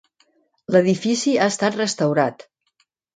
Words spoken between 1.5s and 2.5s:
estat restaurat.